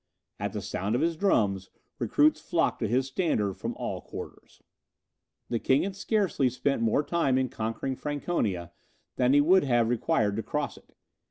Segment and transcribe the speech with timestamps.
[0.39, 1.69] At the sound of his drums,
[1.99, 4.63] recruits flocked to his standard from all quarters.
[5.47, 8.71] The king had scarcely spent more time in conquering Franconia,
[9.17, 10.95] than he would have required to cross it.